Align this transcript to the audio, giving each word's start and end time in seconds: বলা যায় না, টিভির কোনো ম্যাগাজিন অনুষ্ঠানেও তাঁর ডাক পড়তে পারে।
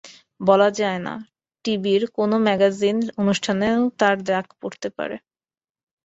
বলা 0.41 0.69
যায় 0.79 0.99
না, 0.99 1.13
টিভির 1.65 2.01
কোনো 2.17 2.35
ম্যাগাজিন 2.45 2.97
অনুষ্ঠানেও 3.21 3.79
তাঁর 3.99 4.15
ডাক 4.27 4.45
পড়তে 4.61 4.87
পারে। 4.97 5.15